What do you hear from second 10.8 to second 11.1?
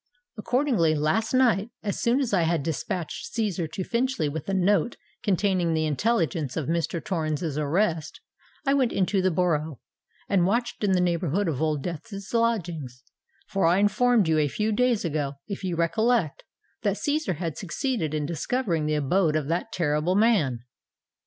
in the